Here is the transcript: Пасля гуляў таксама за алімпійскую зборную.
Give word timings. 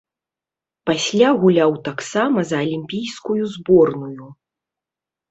Пасля 0.89 1.29
гуляў 1.43 1.75
таксама 1.87 2.43
за 2.51 2.57
алімпійскую 2.63 3.37
зборную. 3.57 4.25